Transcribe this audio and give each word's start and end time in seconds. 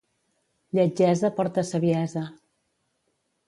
Lletgesa 0.77 1.31
porta 1.41 1.67
saviesa. 1.73 2.25